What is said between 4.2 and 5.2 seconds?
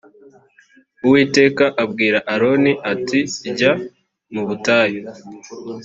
mu butayu.